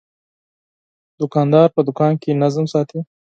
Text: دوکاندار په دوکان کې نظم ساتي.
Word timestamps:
دوکاندار 1.19 1.67
په 1.75 1.81
دوکان 1.87 2.13
کې 2.21 2.39
نظم 2.43 2.65
ساتي. 2.73 2.99